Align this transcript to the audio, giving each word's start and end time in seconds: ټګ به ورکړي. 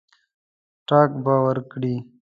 ټګ 0.87 1.09
به 1.23 1.33
ورکړي. 1.45 1.95